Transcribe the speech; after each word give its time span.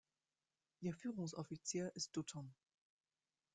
Ihr 0.79 0.95
Führungsoffizier 0.95 1.91
ist 1.95 2.17
Dutton. 2.17 2.55